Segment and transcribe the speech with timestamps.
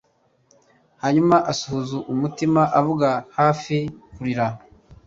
[1.01, 3.77] hanyuma asuhuza umutima avuga hafi
[4.13, 4.47] kurira